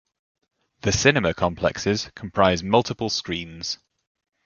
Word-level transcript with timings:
The 0.79 0.91
cinema 0.93 1.35
complexes 1.35 2.09
comprise 2.15 2.63
multiple 2.63 3.11
screens. 3.11 3.77